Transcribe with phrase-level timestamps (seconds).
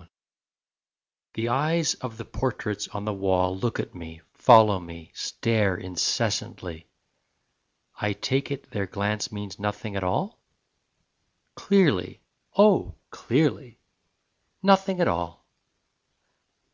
[0.00, 0.10] PANIC
[1.34, 6.88] The eyes of the portraits on the wall Look at me, follow me, Stare incessantly:
[8.00, 10.40] I take it their glance means nothing at all?
[11.54, 12.22] Clearly,
[12.56, 13.78] oh clearly!
[14.62, 15.44] Nothing at all